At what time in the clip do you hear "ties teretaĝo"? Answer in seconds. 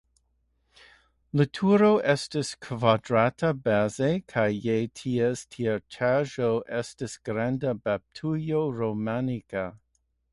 5.01-6.47